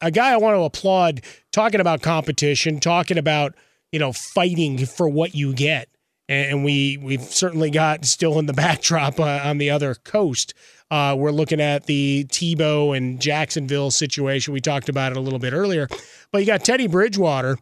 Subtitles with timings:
[0.00, 1.22] A guy I want to applaud
[1.52, 3.54] talking about competition, talking about
[3.92, 5.88] you know fighting for what you get,
[6.28, 10.54] and we we've certainly got still in the backdrop uh, on the other coast.
[10.90, 14.52] Uh, we're looking at the Tebow and Jacksonville situation.
[14.52, 15.86] We talked about it a little bit earlier,
[16.32, 17.58] but you got Teddy Bridgewater,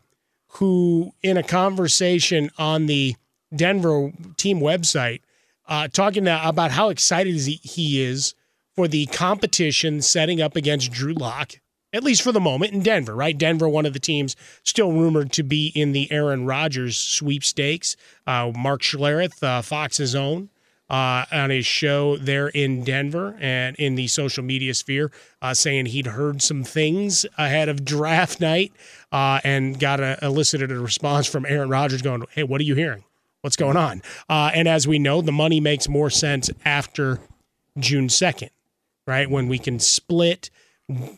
[0.53, 3.17] who in a conversation on the
[3.55, 5.21] Denver team website,
[5.67, 8.35] uh, talking about how excited he is
[8.75, 11.57] for the competition setting up against Drew Lock
[11.93, 13.37] at least for the moment, in Denver, right?
[13.37, 17.97] Denver, one of the teams still rumored to be in the Aaron Rodgers sweepstakes.
[18.27, 20.51] Uh, Mark Schlereth, uh, Fox's own,
[20.91, 25.11] uh, on his show there in Denver and in the social media sphere,
[25.41, 28.73] uh, saying he'd heard some things ahead of draft night
[29.11, 32.75] uh, and got a, elicited a response from Aaron Rodgers going, Hey, what are you
[32.75, 33.05] hearing?
[33.41, 34.03] What's going on?
[34.29, 37.21] Uh, and as we know, the money makes more sense after
[37.79, 38.51] June 2nd,
[39.07, 39.31] right?
[39.31, 40.51] When we can split–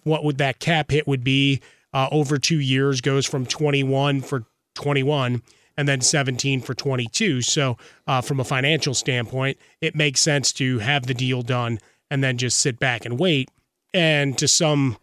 [0.04, 1.60] what would that cap hit would be
[1.92, 4.44] uh, over two years goes from 21 for
[4.75, 5.42] 21
[5.76, 7.76] and then 17 for 22 so
[8.06, 11.78] uh, from a financial standpoint it makes sense to have the deal done
[12.10, 13.48] and then just sit back and wait.
[13.94, 14.98] And to some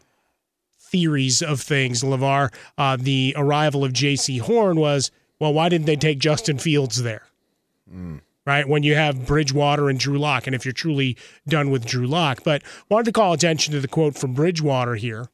[0.80, 5.96] theories of things LaVar uh, the arrival of Jaycee Horn was well why didn't they
[5.96, 7.24] take justin fields there?
[7.94, 8.68] Mm right?
[8.68, 12.44] When you have Bridgewater and Drew Lock, and if you're truly done with Drew Lock.
[12.46, 15.28] But wanted to call attention to the quote from Bridgewater here.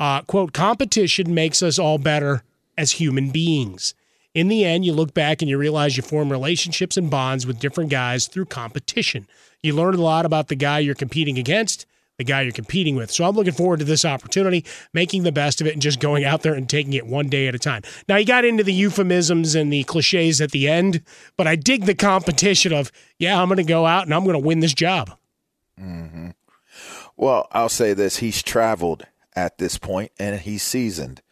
[0.00, 2.42] Uh, quote, competition makes us all better
[2.76, 3.94] as human beings.
[4.34, 7.60] In the end, you look back and you realize you form relationships and bonds with
[7.60, 9.28] different guys through competition.
[9.62, 11.86] You learn a lot about the guy you're competing against
[12.18, 13.10] the guy you're competing with.
[13.10, 16.24] So I'm looking forward to this opportunity, making the best of it, and just going
[16.24, 17.82] out there and taking it one day at a time.
[18.08, 21.02] Now, you got into the euphemisms and the cliches at the end,
[21.36, 24.40] but I dig the competition of, yeah, I'm going to go out and I'm going
[24.40, 25.16] to win this job.
[25.80, 26.30] Mm-hmm.
[27.16, 31.22] Well, I'll say this he's traveled at this point and he's seasoned.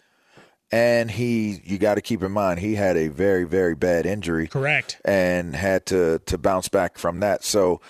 [0.71, 4.49] And he, you got to keep in mind, he had a very, very bad injury.
[4.49, 5.01] Correct.
[5.05, 7.45] And had to to bounce back from that.
[7.45, 7.81] So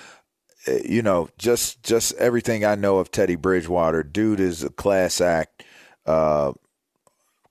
[0.85, 5.63] you know, just just everything I know of Teddy Bridgewater, dude is a class act,
[6.07, 6.53] uh,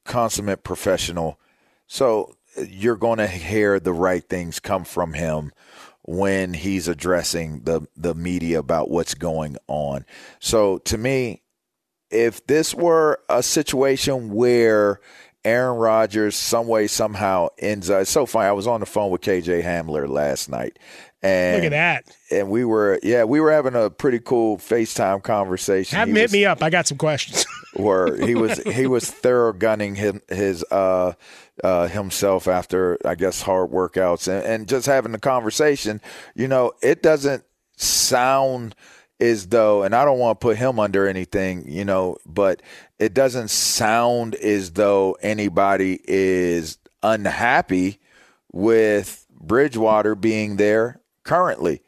[0.06, 1.40] consummate professional.
[1.88, 2.36] So
[2.68, 5.52] you're going to hear the right things come from him
[6.04, 10.06] when he's addressing the the media about what's going on.
[10.40, 11.42] So to me,
[12.10, 15.00] if this were a situation where
[15.46, 18.04] Aaron Rodgers some way somehow ends up.
[18.04, 18.48] It's so funny.
[18.48, 20.80] I was on the phone with KJ Hamler last night,
[21.24, 22.18] and Look at that.
[22.30, 25.98] And we were, yeah, we were having a pretty cool FaceTime conversation.
[25.98, 26.62] Have him hit me up.
[26.62, 27.46] I got some questions.
[27.76, 31.14] where he was he was thorough gunning him his uh
[31.64, 36.02] uh himself after I guess hard workouts and, and just having the conversation,
[36.36, 37.44] you know, it doesn't
[37.78, 38.76] sound
[39.20, 42.62] as though and I don't want to put him under anything, you know, but
[43.00, 48.00] it doesn't sound as though anybody is unhappy
[48.52, 51.82] with Bridgewater being there currently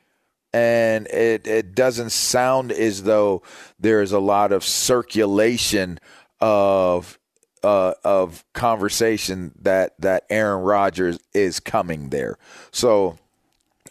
[0.56, 3.44] and it, it doesn't sound as though
[3.78, 6.00] there's a lot of circulation
[6.40, 7.20] of
[7.62, 12.38] uh, of conversation that that Aaron Rodgers is coming there.
[12.72, 13.18] So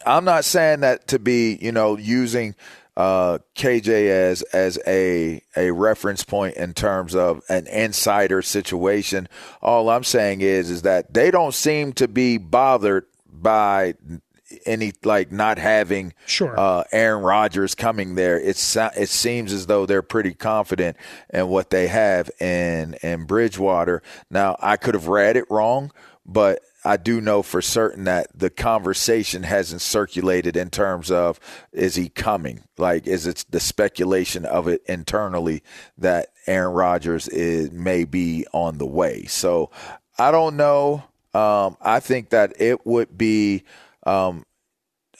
[0.07, 2.55] I'm not saying that to be you know using
[2.97, 9.27] uh, KJ as as a a reference point in terms of an insider situation.
[9.61, 13.93] All I'm saying is is that they don't seem to be bothered by
[14.65, 16.59] any like not having Sure.
[16.59, 18.39] uh, Aaron Rodgers coming there.
[18.39, 20.97] It's it seems as though they're pretty confident
[21.33, 24.01] in what they have in in Bridgewater.
[24.29, 25.91] Now I could have read it wrong,
[26.25, 31.39] but I do know for certain that the conversation hasn't circulated in terms of
[31.71, 32.61] is he coming?
[32.77, 35.63] Like is it the speculation of it internally
[35.97, 39.23] that Aaron Rodgers is may be on the way.
[39.25, 39.71] So
[40.17, 41.03] I don't know.
[41.33, 43.63] Um, I think that it would be
[44.05, 44.45] um,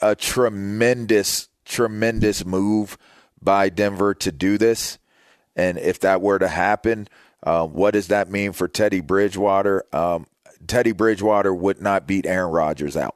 [0.02, 2.98] a tremendous, tremendous move
[3.42, 4.98] by Denver to do this.
[5.56, 7.08] And if that were to happen,
[7.44, 9.86] uh, what does that mean for Teddy Bridgewater?
[9.94, 10.28] Um,
[10.68, 13.16] Teddy Bridgewater would not beat Aaron Rodgers out.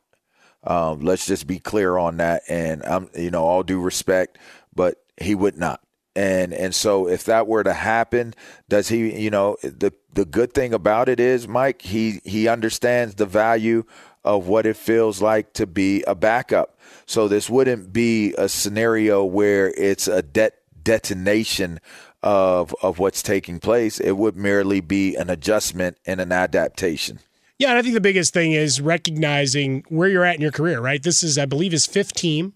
[0.64, 2.44] Um, let's just be clear on that.
[2.48, 4.38] And I'm, you know, all due respect,
[4.74, 5.82] but he would not.
[6.16, 8.34] And and so if that were to happen,
[8.68, 9.22] does he?
[9.22, 13.86] You know, the the good thing about it is, Mike, he he understands the value
[14.24, 16.78] of what it feels like to be a backup.
[17.06, 21.80] So this wouldn't be a scenario where it's a det detonation
[22.22, 24.00] of of what's taking place.
[24.00, 27.20] It would merely be an adjustment and an adaptation.
[27.58, 30.80] Yeah, and I think the biggest thing is recognizing where you're at in your career,
[30.80, 31.04] right?
[31.04, 32.54] This is, I believe, his fifth team,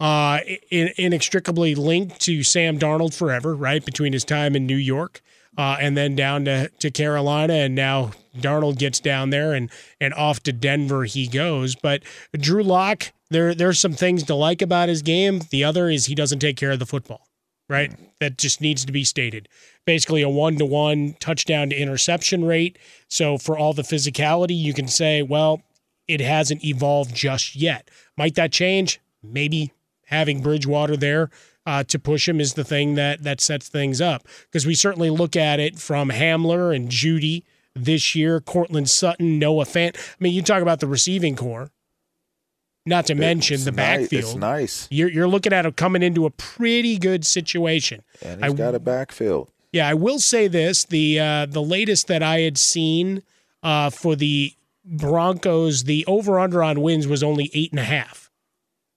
[0.00, 0.40] uh,
[0.72, 3.84] in, inextricably linked to Sam Darnold forever, right?
[3.84, 5.22] Between his time in New York
[5.56, 9.70] uh, and then down to, to Carolina, and now Darnold gets down there and
[10.00, 11.74] and off to Denver he goes.
[11.74, 12.02] But
[12.32, 15.42] Drew Lock, there there's some things to like about his game.
[15.50, 17.28] The other is he doesn't take care of the football
[17.68, 17.92] right?
[18.20, 19.48] That just needs to be stated.
[19.84, 22.78] Basically, a one to one touchdown to interception rate.
[23.08, 25.62] So, for all the physicality, you can say, well,
[26.06, 27.90] it hasn't evolved just yet.
[28.16, 29.00] Might that change?
[29.22, 29.72] Maybe
[30.06, 31.30] having Bridgewater there
[31.66, 34.26] uh, to push him is the thing that that sets things up.
[34.44, 37.44] Because we certainly look at it from Hamler and Jeudy
[37.74, 39.96] this year, Courtland Sutton, Noah Fant.
[39.96, 41.70] I mean, you talk about the receiving corps.
[42.86, 44.24] Not to mention It's the backfield.
[44.24, 44.88] It's nice.
[44.90, 48.02] You're you're looking at him coming into a pretty good situation.
[48.20, 49.48] And he's got a backfield.
[49.72, 53.22] Yeah, I will say this: the uh, the latest that I had seen
[53.62, 54.52] uh, for the
[54.84, 58.30] Broncos, the over under on wins was only eight and a half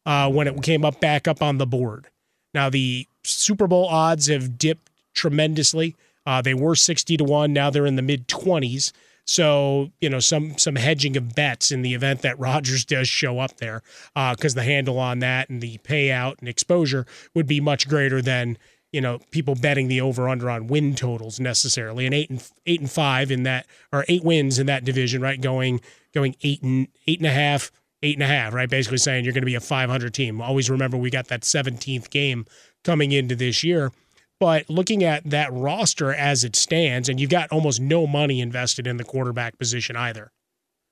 [0.06, 2.10] uh, when it came up back up on the board.
[2.54, 5.96] Now the Super Bowl odds have dipped tremendously.
[6.26, 7.54] Uh, they were sixty to one.
[7.54, 8.94] Now they're in the mid twenties.
[9.26, 13.40] So you know some some hedging of bets in the event that Rodgers does show
[13.40, 13.84] up there,
[14.16, 18.58] because the handle on that and the payout and exposure would be much greater than
[18.92, 22.06] you know people betting the over under on win totals necessarily.
[22.06, 25.40] And eight and eight and five in that or eight wins in that division, right?
[25.40, 25.82] Going
[26.14, 27.72] going eight and eight and a half,
[28.04, 28.70] eight and a half, right?
[28.70, 30.42] Basically saying you're going to be a 500 team.
[30.42, 32.46] Always remember we got that 17th game
[32.84, 33.92] coming into this year.
[34.40, 38.86] But looking at that roster as it stands, and you've got almost no money invested
[38.86, 40.32] in the quarterback position either.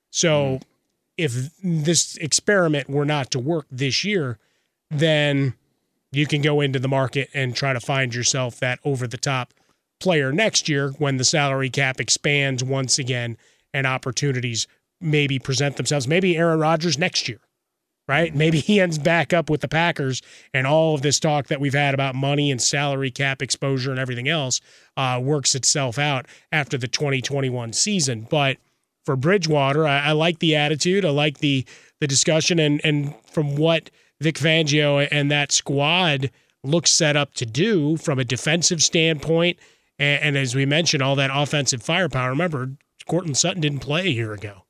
[0.09, 0.57] So hmm.
[1.17, 4.39] if this experiment were not to work this year,
[4.89, 5.53] then
[6.11, 9.53] you can go into the market and try to find yourself that over the top
[9.99, 13.37] player next year when the salary cap expands once again
[13.73, 14.67] and opportunities
[15.05, 16.07] maybe present themselves.
[16.07, 17.39] Maybe Aaron Rodgers next year,
[18.07, 18.33] right?
[18.35, 20.21] Maybe he ends back up with the Packers
[20.53, 23.99] and all of this talk that we've had about money and salary cap exposure and
[23.99, 24.61] everything else
[24.97, 28.27] uh, works itself out after the 2021 season.
[28.29, 28.57] But
[29.05, 31.05] for Bridgewater, I, I like the attitude.
[31.05, 31.65] I like the
[32.01, 36.31] the discussion and and from what Vic Fangio and that squad
[36.63, 39.59] looks set up to do from a defensive standpoint.
[39.99, 42.29] And, and as we mentioned, all that offensive firepower.
[42.29, 42.71] Remember,
[43.07, 44.64] Courtland Sutton didn't play a year ago.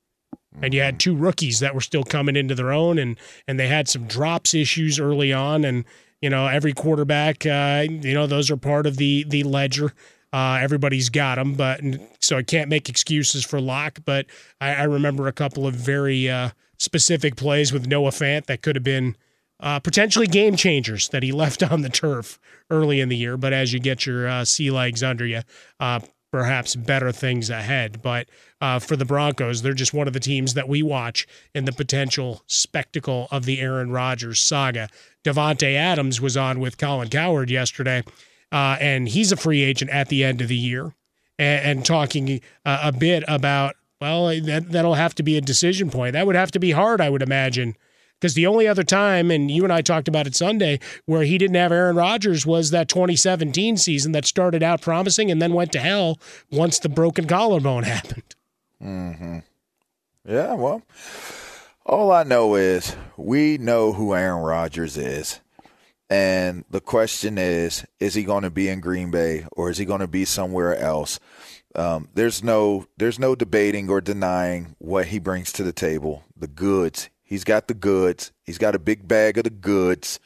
[0.62, 3.68] And you had two rookies that were still coming into their own, and and they
[3.68, 5.86] had some drops issues early on, and
[6.22, 9.94] you know every quarterback, uh, you know those are part of the the ledger.
[10.34, 11.80] Uh, everybody's got them, but
[12.20, 14.00] so I can't make excuses for Lock.
[14.06, 14.26] But
[14.60, 18.76] I, I remember a couple of very uh, specific plays with Noah Fant that could
[18.76, 19.16] have been
[19.60, 23.38] uh, potentially game changers that he left on the turf early in the year.
[23.38, 25.42] But as you get your uh, sea legs under you,
[25.80, 26.00] uh,
[26.36, 28.02] perhaps better things ahead.
[28.02, 28.28] But
[28.60, 31.72] uh, for the Broncos, they're just one of the teams that we watch in the
[31.72, 34.90] potential spectacle of the Aaron Rodgers saga.
[35.24, 38.04] Davante Adams was on with Colin Cowherd yesterday,
[38.52, 40.94] uh, and he's a free agent at the end of the year,
[41.40, 45.90] and, and talking uh, a bit about well, that that'll have to be a decision
[45.90, 46.14] point.
[46.14, 47.78] That would have to be hard, I would imagine
[48.20, 51.38] because the only other time, and you and I talked about it Sunday, where he
[51.38, 55.72] didn't have Aaron Rodgers was that 2017 season that started out promising and then went
[55.74, 56.20] to hell
[56.52, 58.36] once the broken collarbone happened.
[58.82, 59.40] Mm-hmm.
[60.28, 60.82] Yeah, well,
[61.86, 65.42] all I know is we know who Aaron Rodgers is.
[66.10, 69.86] And the question is, is he going to be in Green Bay or is he
[69.86, 71.20] going to be somewhere else?
[71.74, 76.48] Um, there's no there's no debating or denying what he brings to the table, the
[76.48, 78.32] goods He's got the goods.
[78.44, 80.20] He's got a big bag of the goods.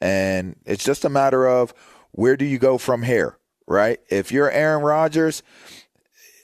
[0.00, 1.74] And it's just a matter of
[2.12, 3.98] where do you go from here, right?
[4.08, 5.42] If you're Aaron Rodgers,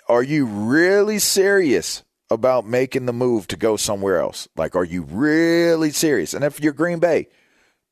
[0.09, 4.49] are you really serious about making the move to go somewhere else?
[4.57, 6.35] Like, are you really serious?
[6.35, 7.29] And if you're Green Bay,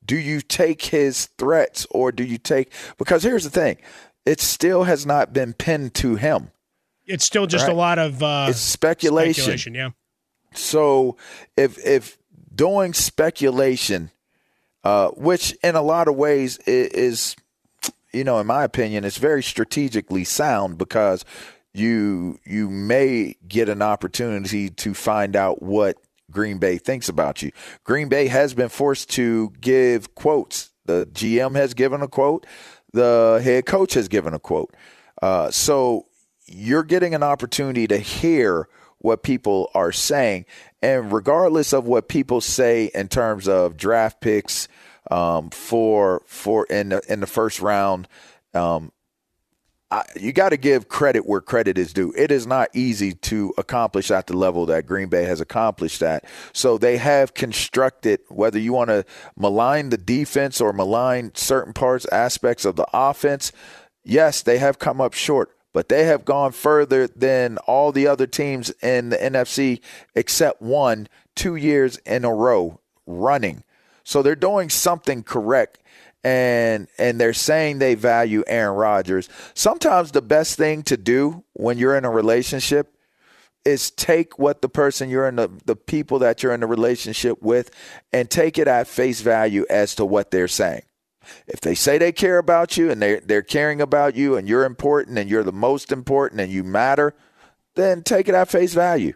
[0.06, 3.76] do you take his threats or do you take because here's the thing
[4.24, 6.50] it still has not been pinned to him
[7.04, 7.72] it's still just right?
[7.72, 9.34] a lot of uh, it's speculation.
[9.34, 9.90] speculation yeah
[10.54, 11.16] so
[11.56, 12.18] if if
[12.54, 14.10] doing speculation,
[14.84, 17.36] uh, which in a lot of ways is,
[18.12, 21.24] you know, in my opinion, it's very strategically sound because
[21.74, 25.96] you you may get an opportunity to find out what
[26.30, 27.52] Green Bay thinks about you.
[27.84, 30.70] Green Bay has been forced to give quotes.
[30.86, 32.46] The GM has given a quote.
[32.92, 34.74] The head coach has given a quote.
[35.20, 36.06] Uh, so
[36.46, 38.68] you're getting an opportunity to hear
[39.06, 40.44] what people are saying.
[40.82, 44.66] And regardless of what people say in terms of draft picks
[45.12, 48.08] um, for for in the in the first round,
[48.52, 48.90] um,
[49.92, 52.12] I, you got to give credit where credit is due.
[52.16, 56.24] It is not easy to accomplish at the level that Green Bay has accomplished at.
[56.52, 59.04] So they have constructed, whether you want to
[59.36, 63.52] malign the defense or malign certain parts, aspects of the offense,
[64.02, 68.26] yes, they have come up short but they have gone further than all the other
[68.26, 69.82] teams in the NFC
[70.14, 73.62] except one two years in a row running.
[74.02, 75.82] So they're doing something correct
[76.24, 79.28] and and they're saying they value Aaron Rodgers.
[79.52, 82.96] Sometimes the best thing to do when you're in a relationship
[83.66, 87.42] is take what the person you're in the, the people that you're in a relationship
[87.42, 87.70] with
[88.14, 90.84] and take it at face value as to what they're saying.
[91.46, 94.64] If they say they care about you and they're, they're caring about you and you're
[94.64, 97.14] important and you're the most important and you matter,
[97.74, 99.14] then take it at face value.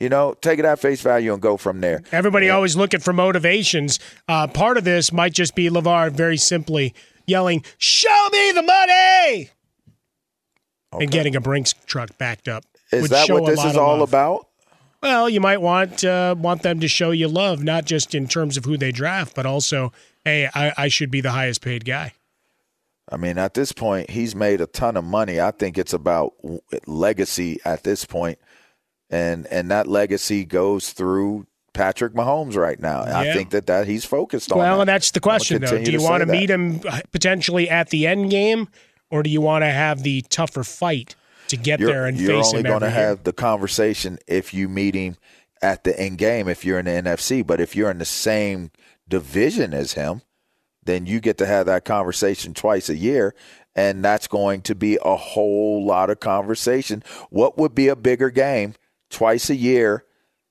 [0.00, 2.02] You know, take it at face value and go from there.
[2.12, 2.54] Everybody yeah.
[2.54, 3.98] always looking for motivations.
[4.28, 6.94] Uh, part of this might just be LaVar very simply
[7.26, 9.50] yelling, Show me the money!
[10.92, 11.04] Okay.
[11.04, 12.64] And getting a Brinks truck backed up.
[12.92, 14.08] Is that what this is all love.
[14.08, 14.46] about?
[15.02, 18.56] Well, you might want uh, want them to show you love, not just in terms
[18.56, 19.92] of who they draft, but also
[20.24, 22.12] hey, I, I should be the highest paid guy.
[23.10, 25.40] I mean, at this point, he's made a ton of money.
[25.40, 26.34] I think it's about
[26.86, 28.38] legacy at this point,
[29.08, 33.04] and and that legacy goes through Patrick Mahomes right now.
[33.04, 33.18] Yeah.
[33.18, 34.58] I think that that he's focused on.
[34.58, 34.80] Well, that.
[34.82, 35.82] and that's the question though.
[35.82, 38.68] Do you want to meet him uh, potentially at the end game,
[39.10, 41.14] or do you want to have the tougher fight
[41.48, 42.66] to get you're, there and you're face him?
[42.66, 45.16] You're only going to have the conversation if you meet him
[45.62, 47.46] at the end game if you're in the NFC.
[47.46, 48.70] But if you're in the same
[49.08, 50.22] division as him,
[50.84, 53.34] then you get to have that conversation twice a year.
[53.76, 57.04] And that's going to be a whole lot of conversation.
[57.30, 58.74] What would be a bigger game
[59.10, 60.04] twice a year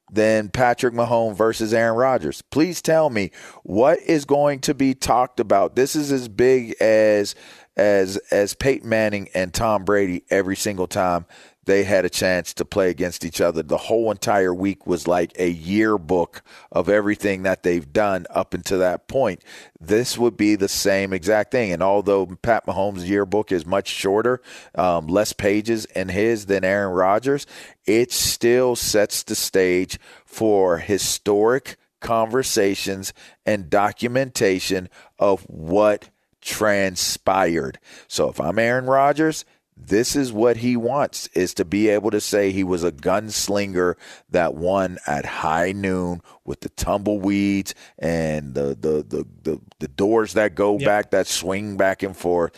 [0.10, 2.42] than Patrick Mahomes versus Aaron Rodgers?
[2.42, 3.32] Please tell me
[3.64, 5.76] what is going to be talked about.
[5.76, 7.36] This is as big as
[7.76, 11.26] as as Peyton Manning and Tom Brady every single time
[11.68, 13.62] they had a chance to play against each other.
[13.62, 18.80] The whole entire week was like a yearbook of everything that they've done up until
[18.80, 19.44] that point.
[19.80, 21.72] This would be the same exact thing.
[21.72, 24.42] And although Pat Mahomes' yearbook is much shorter,
[24.76, 27.46] um, less pages in his than Aaron Rodgers,
[27.86, 33.14] it still sets the stage for historic conversations
[33.46, 34.88] and documentation
[35.20, 36.10] of what
[36.40, 37.78] transpired.
[38.08, 39.44] So if I'm Aaron Rodgers,
[39.79, 43.96] this is what he wants is to be able to say he was a gunslinger
[44.29, 50.34] that won at high noon with the tumbleweeds and the the the the, the doors
[50.34, 50.86] that go yep.
[50.86, 52.51] back that swing back and forth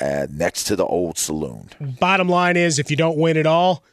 [0.00, 1.68] uh, next to the old saloon.
[1.98, 3.84] Bottom line is if you don't win at all,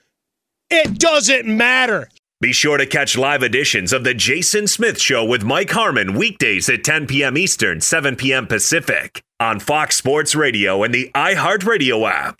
[0.69, 2.09] it doesn't matter.
[2.39, 6.69] Be sure to catch live editions of the Jason Smith Show with Mike Harmon weekdays
[6.69, 7.35] at 10 p.m.
[7.35, 8.45] Eastern, 7 p.m.
[8.45, 12.39] Pacific on Fox Sports Radio and the iHeartRadio app.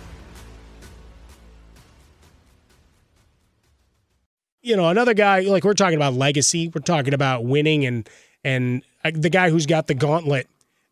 [4.61, 8.09] You know, another guy like we're talking about legacy, we're talking about winning, and
[8.43, 10.47] and uh, the guy who's got the gauntlet.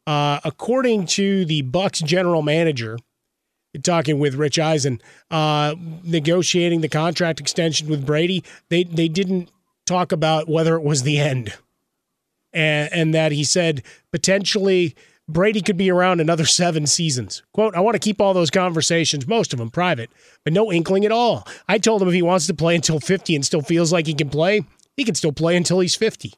[0.08, 2.98] Uh, according to the Bucks general manager,
[3.84, 9.52] talking with Rich Eisen, uh, negotiating the contract extension with Brady, they they didn't
[9.86, 11.54] talk about whether it was the end,
[12.54, 14.96] and, and that he said potentially
[15.30, 17.44] Brady could be around another seven seasons.
[17.54, 20.10] Quote, I want to keep all those conversations, most of them private,
[20.44, 21.48] but no inkling at all.
[21.68, 24.16] I told him if he wants to play until 50 and still feels like he
[24.16, 24.62] can play,
[24.98, 26.30] he can still play until he's 50.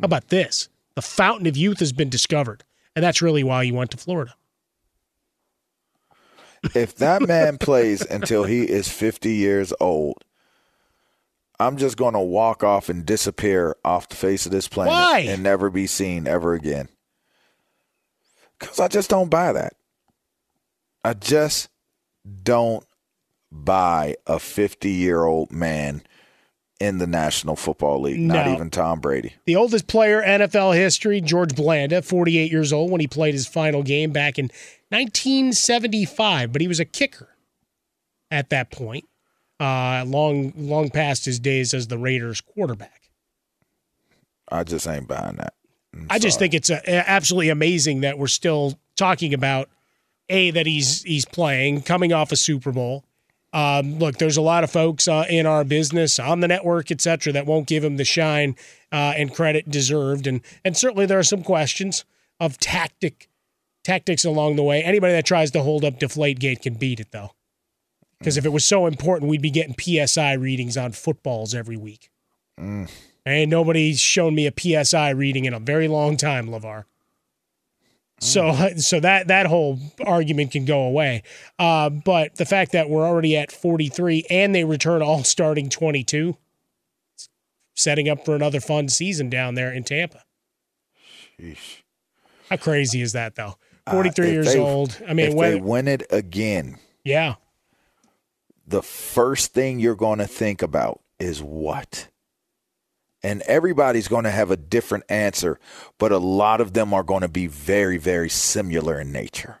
[0.00, 0.70] How about this?
[0.94, 2.64] The fountain of youth has been discovered,
[2.96, 4.34] and that's really why he went to Florida.
[6.74, 10.24] If that man plays until he is 50 years old,
[11.60, 15.18] I'm just going to walk off and disappear off the face of this planet Why?
[15.28, 16.88] and never be seen ever again.
[18.58, 19.74] Because I just don't buy that.
[21.04, 21.68] I just
[22.42, 22.84] don't
[23.50, 26.02] buy a 50 year old man
[26.80, 29.34] in the National Football League, not even Tom Brady.
[29.46, 33.82] The oldest player NFL history, George Blanda, 48 years old when he played his final
[33.82, 34.46] game back in
[34.90, 37.30] 1975, but he was a kicker
[38.30, 39.04] at that point,
[39.58, 43.10] uh, long long past his days as the Raiders quarterback.
[44.50, 45.54] I just ain't buying that.
[45.94, 49.68] I'm I just think it's uh absolutely amazing that we're still talking about
[50.28, 53.04] a that he's he's playing, coming off a Super Bowl.
[53.52, 57.00] Um, look, there's a lot of folks uh, in our business, on the network, et
[57.00, 58.56] cetera, that won't give him the shine
[58.92, 62.04] uh, and credit deserved, and and certainly there are some questions
[62.40, 63.28] of tactic
[63.84, 64.82] tactics along the way.
[64.82, 67.32] Anybody that tries to hold up Deflategate can beat it though,
[68.18, 72.10] because if it was so important, we'd be getting PSI readings on footballs every week.
[72.60, 72.90] Mm.
[73.26, 76.84] Ain't nobody's shown me a PSI reading in a very long time, Lavar.
[78.20, 81.22] So, so that that whole argument can go away.
[81.58, 86.36] Uh, but the fact that we're already at 43 and they return all starting 22,
[87.74, 90.24] setting up for another fun season down there in Tampa.
[91.38, 91.82] Sheesh.
[92.50, 93.56] How crazy is that, though?
[93.86, 95.00] Uh, 43 if years they- old.
[95.06, 97.34] I mean, if when, they win it again, yeah,
[98.66, 102.08] the first thing you're going to think about is what?
[103.22, 105.58] And everybody's going to have a different answer,
[105.98, 109.60] but a lot of them are going to be very, very similar in nature.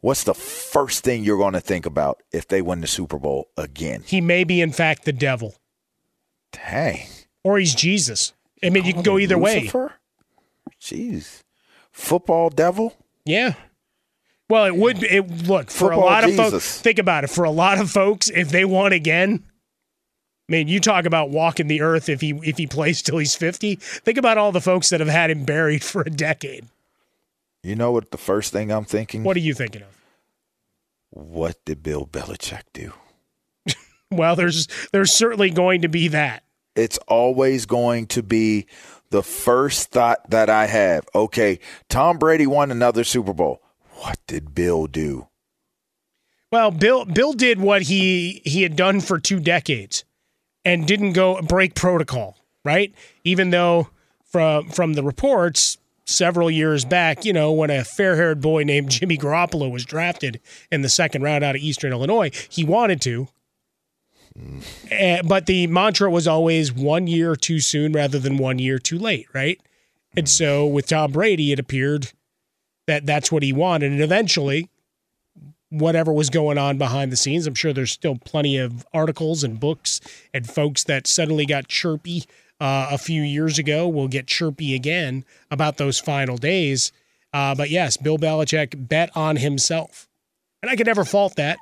[0.00, 3.48] What's the first thing you're going to think about if they win the Super Bowl
[3.56, 4.02] again?
[4.06, 5.54] he may be in fact the devil,
[6.52, 7.06] Dang.
[7.42, 8.32] or he's Jesus.
[8.62, 9.60] I mean, you can go either way.
[9.60, 9.92] Lucifer?
[10.80, 11.42] Jeez.
[11.92, 12.94] Football devil?
[13.24, 13.54] Yeah.
[14.48, 15.02] Well, it would.
[15.02, 16.80] It look for Football a lot of folks.
[16.80, 17.30] Think about it.
[17.30, 19.44] For a lot of folks, if they won again,
[20.48, 23.34] I mean, you talk about walking the earth if he if he plays till he's
[23.34, 23.76] fifty.
[23.76, 26.66] Think about all the folks that have had him buried for a decade.
[27.62, 29.24] You know what the first thing I'm thinking?
[29.24, 29.88] What are you thinking of?
[31.10, 32.92] What did Bill Belichick do?
[34.10, 36.44] Well, there's there's certainly going to be that.
[36.76, 38.66] it's always going to be
[39.10, 41.08] the first thought that I have.
[41.14, 43.60] Okay, Tom Brady won another Super Bowl.
[43.96, 45.28] What did Bill do?
[46.52, 50.04] Well, Bill Bill did what he he had done for two decades,
[50.64, 52.36] and didn't go break protocol.
[52.64, 53.88] Right, even though
[54.24, 58.90] from from the reports several years back, you know, when a fair haired boy named
[58.90, 63.28] Jimmy Garoppolo was drafted in the second round out of Eastern Illinois, he wanted to.
[64.90, 68.98] Eh, but the mantra was always one year too soon rather than one year too
[68.98, 69.60] late, right?
[70.16, 72.12] And so with Tom Brady, it appeared
[72.86, 73.92] that that's what he wanted.
[73.92, 74.68] And eventually,
[75.78, 77.46] whatever was going on behind the scenes.
[77.46, 80.00] I'm sure there's still plenty of articles and books
[80.32, 82.24] and folks that suddenly got chirpy
[82.60, 86.92] uh, a few years ago will get chirpy again about those final days.
[87.32, 90.08] Uh, but yes, Bill Belichick bet on himself.
[90.62, 91.58] And I could never fault that.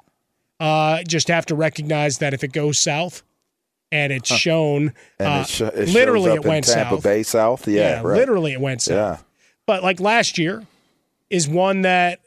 [0.61, 3.23] Uh, just have to recognize that if it goes south
[3.91, 7.03] and it's shown, And uh, it, sho- it literally it went Tampa south.
[7.03, 7.67] Bay South.
[7.67, 8.17] Yeah, right.
[8.17, 8.97] literally it went south.
[8.97, 9.25] Yeah.
[9.67, 10.65] But like last year
[11.31, 12.21] is one that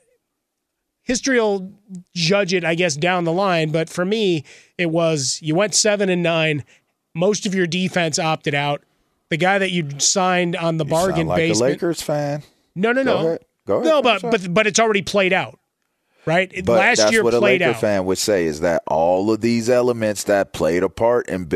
[1.05, 1.71] history will
[2.13, 3.71] judge it, I guess, down the line.
[3.71, 4.43] But for me,
[4.77, 6.63] it was you went seven and nine.
[7.13, 8.83] Most of your defense opted out.
[9.29, 11.71] The guy that you signed on the You bargain sound like a basement.
[11.71, 12.43] Lakers fan.
[12.75, 13.13] No, no, no.
[13.21, 13.39] Go ahead.
[13.65, 13.85] Go ahead.
[13.85, 15.57] No, but but but it's already played out,
[16.25, 16.51] right?
[16.65, 17.79] But last that's year what a Laker out.
[17.79, 21.49] fan would say is that all of these elements that played a part in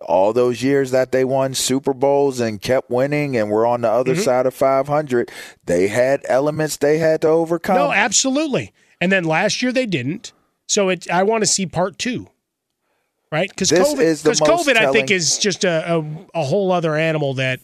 [0.00, 3.90] all those years that they won Super Bowls and kept winning and were on the
[3.90, 4.22] other Mhm.
[4.24, 5.30] side of 500,
[5.64, 7.76] they had elements they had to overcome.
[7.76, 8.72] No, absolutely.
[9.00, 10.32] And then last year they didn't.
[10.68, 12.28] So it I want to see part two.
[13.32, 13.50] Right?
[13.50, 16.04] Because COVID, is the 'cause most COVID I think is just a, a,
[16.34, 17.60] a whole other animal that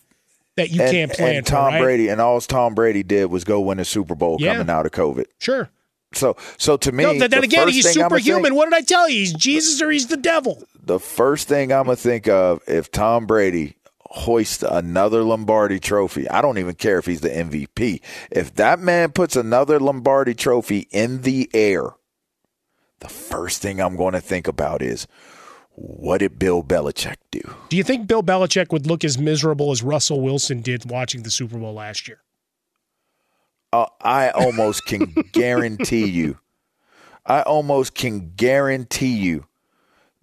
[0.57, 1.53] that you and, can't plan and for.
[1.53, 1.81] Tom right?
[1.81, 4.55] Brady and all Tom Brady did was go win a Super Bowl Yeah.
[4.55, 5.27] coming out of COVID.
[5.39, 5.71] Sure.
[6.15, 8.43] So, so to me, no, then, then the again, first he's superhuman.
[8.45, 9.21] think- what did I tell you?
[9.21, 10.63] He's Jesus or he's the devil.
[10.85, 13.77] the first thing I'm gonna think of if Tom Brady
[14.13, 18.01] hoists another Lombardi trophy, I don't even care if he's the MVP.
[18.31, 21.85] If that man puts another Lombardi trophy in the air,
[23.01, 25.07] the first thing I'm going to think about is
[25.75, 27.41] what did Bill Belichick do?
[27.71, 31.31] Do you think Bill Belichick would look as miserable as Russell Wilson did watching the
[31.31, 32.21] Super Bowl last year?
[33.73, 36.39] Uh, I almost can guarantee you,
[37.25, 39.47] I almost can guarantee you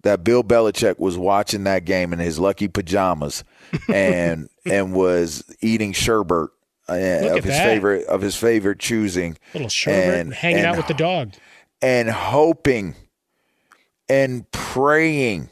[0.02, 3.44] that Bill Belichick was watching that game in his lucky pajamas
[3.88, 6.50] and and was eating sherbet
[6.88, 7.64] uh, of his that.
[7.64, 11.34] favorite of his favorite choosing, little sherbet and hanging out with the dog.
[11.82, 12.94] and hoping
[14.08, 15.48] and praying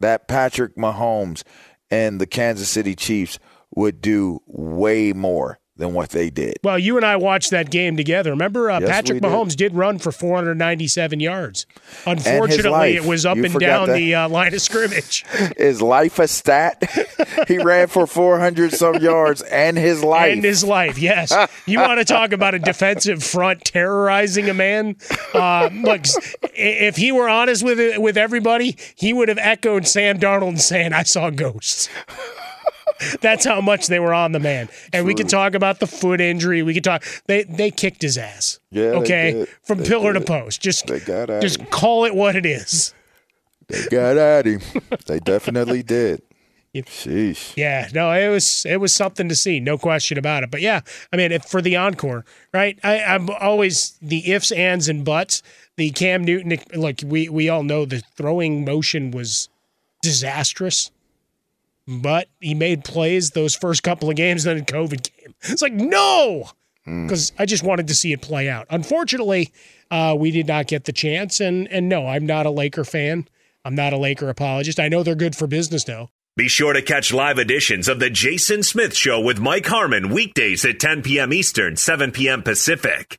[0.00, 1.42] that Patrick Mahomes
[1.90, 3.38] and the Kansas City Chiefs
[3.74, 6.58] would do way more than what they did.
[6.62, 8.30] Well, you and I watched that game together.
[8.30, 9.26] Remember, uh, Yes, Patrick we did.
[9.30, 9.74] Mahomes did.
[9.74, 11.66] run for 497 yards.
[12.06, 13.94] Unfortunately, it was up You and down that.
[13.94, 15.24] the uh, line of scrimmage.
[15.56, 16.82] Is life a stat?
[17.48, 20.32] he ran for 400 some yards and his life.
[20.32, 21.32] And his life, yes.
[21.66, 24.96] You want to talk about a defensive front terrorizing a man?
[25.32, 26.02] Uh, look,
[26.54, 31.02] if he were honest with with everybody, he would have echoed Sam Darnold saying, "I
[31.04, 31.88] saw ghosts."
[33.20, 34.68] That's how much they were on the man.
[34.92, 36.62] And we can talk about the foot injury.
[36.62, 37.04] We can talk.
[37.26, 38.58] They they kicked his ass.
[38.70, 39.48] Yeah, Okay, did.
[39.62, 40.60] from They pillar to post.
[40.60, 41.66] Just They got at just him.
[41.66, 42.94] call it what it is.
[43.68, 44.60] They got at him.
[45.06, 46.22] They definitely did.
[46.74, 47.52] Sheesh.
[47.54, 50.50] Yeah, no, it was it was something to see, no question about it.
[50.50, 50.80] But yeah,
[51.12, 52.78] I mean, if, for the encore, right?
[52.82, 55.42] I, I'm always the ifs, ands, and buts.
[55.76, 59.50] The Cam Newton, like we we all know, the throwing motion was
[60.02, 60.90] disastrous,
[61.86, 64.44] but he made plays those first couple of games.
[64.44, 65.34] Then COVID came.
[65.42, 66.50] It's like no,
[66.84, 68.66] because I just wanted to see it play out.
[68.70, 69.52] Unfortunately,
[69.90, 71.40] uh, we did not get the chance.
[71.40, 73.28] And and no, I'm not a Laker fan.
[73.64, 74.80] I'm not a Laker apologist.
[74.80, 76.10] I know they're good for business though.
[76.34, 80.64] Be sure to catch live editions of The Jason Smith Show with Mike Harmon weekdays
[80.64, 81.30] at 10 p.m.
[81.30, 82.42] Eastern, 7 p.m.
[82.42, 83.18] Pacific.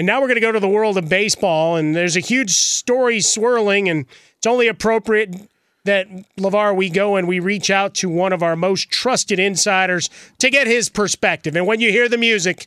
[0.00, 2.52] And now we're going to go to the world of baseball, and there's a huge
[2.52, 4.06] story swirling, and
[4.38, 5.36] it's only appropriate
[5.84, 6.08] that
[6.38, 10.08] LaVar, we go and we reach out to one of our most trusted insiders
[10.38, 11.54] to get his perspective.
[11.54, 12.66] And when you hear the music,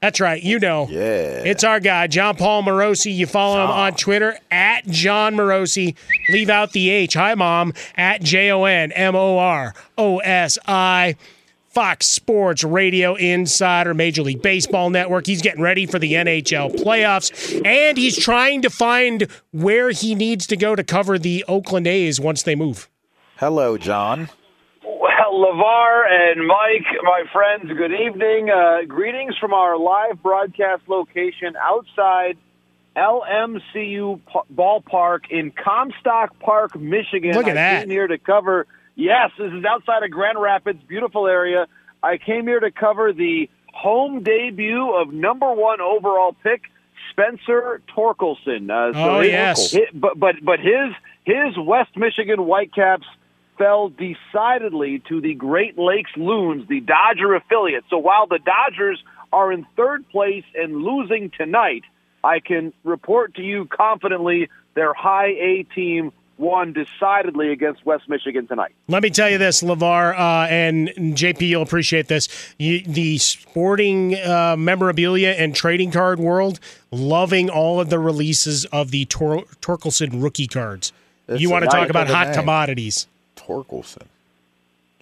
[0.00, 0.88] that's right, you know.
[0.90, 1.44] Yeah.
[1.44, 3.14] It's our guy, Jon Paul Morosi.
[3.14, 5.94] You follow him on Twitter at Jon Morosi.
[6.30, 7.14] Leave out the H.
[7.14, 7.72] Hi, Mom.
[7.96, 11.14] At J O N M O R O S I.
[11.74, 15.26] Fox Sports Radio Insider, Major League Baseball Network.
[15.26, 20.46] He's getting ready for the NHL playoffs, and he's trying to find where he needs
[20.46, 22.88] to go to cover the Oakland A's once they move.
[23.38, 24.28] Hello, Jon.
[24.84, 28.50] Well, LaVar and Mike, my friends, good evening.
[28.50, 32.36] Uh, greetings from our live broadcast location outside
[32.96, 37.32] LMCU P- Ballpark in Comstock Park, Michigan.
[37.34, 37.90] Look at I that.
[37.90, 38.68] here to cover.
[38.96, 41.66] Yes, this is outside of Grand Rapids, beautiful area.
[42.02, 46.62] I came here to cover the home debut of number one overall pick
[47.10, 48.70] Spencer Torkelson.
[48.70, 49.76] Uh, Oh, his- yes.
[49.94, 50.92] but but but his
[51.24, 53.06] his West Michigan Whitecaps
[53.58, 57.84] fell decidedly to the Great Lakes Loons, the Dodger affiliate.
[57.88, 59.02] So while the Dodgers
[59.32, 61.82] are in third place and losing tonight,
[62.22, 68.46] I can report to you confidently their high A team won decidedly against West Michigan
[68.46, 68.72] tonight.
[68.88, 72.28] Let me tell you this, LaVar, uh, and JP, you'll appreciate this.
[72.58, 78.90] You, the sporting uh, memorabilia and trading card world, loving all of the releases of
[78.90, 80.92] the Tor- Torkelson rookie cards.
[81.26, 82.36] That's you want to talk about hot name.
[82.36, 83.06] commodities.
[83.36, 84.06] Torkelson.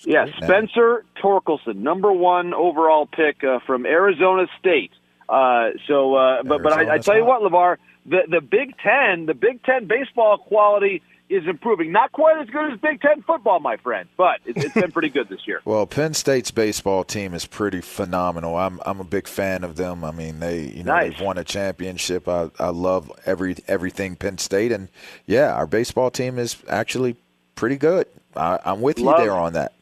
[0.04, 0.48] Yeah, great name.
[0.48, 4.92] Spencer Torkelson, number one overall pick uh, from Arizona State.
[5.28, 8.76] Uh, so, uh, but but I, I Arizona's tell you what, LaVar, the the Big
[8.78, 11.92] Ten, the Big Ten baseball quality is improving.
[11.92, 15.08] Not quite as good as Big Ten football, my friend, but it's, it's been pretty
[15.08, 15.60] good this year.
[15.72, 18.56] Well, Penn State's baseball team is pretty phenomenal.
[18.56, 20.04] I'm I'm a big fan of them.
[20.04, 21.12] I mean, they you know Nice.
[21.12, 22.28] they've won a championship.
[22.28, 24.88] I I love every everything Penn State, and
[25.26, 27.16] yeah, our baseball team is actually
[27.54, 28.06] pretty good.
[28.36, 29.72] I, I'm with Love- you there on that.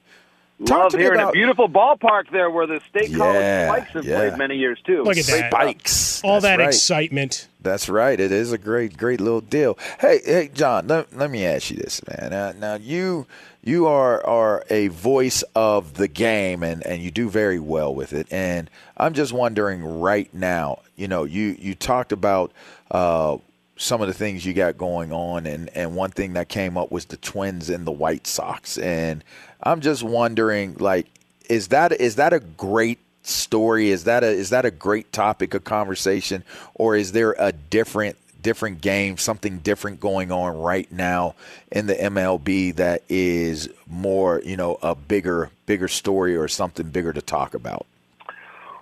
[0.67, 3.69] Talk Love to me hearing about- a beautiful ballpark there where the state college Yeah,
[3.69, 4.17] Spikes have yeah.
[4.17, 5.03] played many years too.
[5.05, 5.51] Look at Great that.
[5.51, 6.23] bikes.
[6.23, 6.69] All That's that right.
[6.69, 7.49] excitement.
[7.63, 8.19] That's right.
[8.21, 9.79] It is a great, great little deal.
[10.01, 10.87] Hey, hey, Jon.
[10.87, 12.31] Let, let me ask you this, man.
[12.31, 13.27] Now, now you
[13.63, 18.13] you are are a voice of the game, and and you do very well with
[18.13, 18.27] it.
[18.31, 18.69] And
[18.99, 20.81] I'm just wondering right now.
[20.97, 22.53] You know, you you talked about.
[22.91, 23.39] Uh,
[23.77, 26.93] some of the things you got going on and, and one thing that came up
[26.93, 29.25] was the twins and the white sox and
[29.63, 31.07] i'm just wondering like
[31.49, 35.55] is that is that a great story is that a is that a great topic
[35.55, 36.43] of conversation
[36.75, 41.35] or is there a different different game something different going on right now
[41.71, 47.13] in the MLB that is more you know a bigger bigger story or something bigger
[47.13, 47.87] to talk about